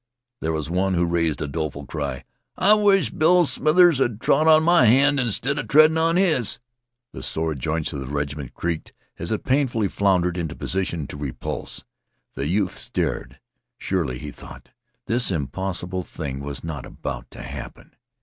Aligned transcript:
There 0.39 0.51
was 0.51 0.67
one 0.67 0.95
who 0.95 1.05
raised 1.05 1.43
a 1.43 1.47
doleful 1.47 1.85
cry. 1.85 2.23
"I 2.57 2.73
wish 2.73 3.11
Bill 3.11 3.45
Smithers 3.45 3.99
had 3.99 4.19
trod 4.19 4.47
on 4.47 4.63
my 4.63 4.85
hand, 4.85 5.19
insteader 5.19 5.61
me 5.61 5.67
treddin' 5.67 5.95
on 5.99 6.15
his'n." 6.15 6.59
The 7.13 7.21
sore 7.21 7.53
joints 7.53 7.93
of 7.93 7.99
the 7.99 8.07
regiment 8.07 8.55
creaked 8.55 8.93
as 9.19 9.31
it 9.31 9.43
painfully 9.43 9.87
floundered 9.89 10.37
into 10.37 10.55
position 10.55 11.05
to 11.05 11.17
repulse. 11.17 11.83
The 12.33 12.47
youth 12.47 12.75
stared. 12.79 13.39
Surely, 13.77 14.17
he 14.17 14.31
thought, 14.31 14.69
this 15.05 15.29
impossible 15.29 16.01
thing 16.01 16.39
was 16.39 16.63
not 16.63 16.83
about 16.87 17.29
to 17.29 17.43
happen. 17.43 17.93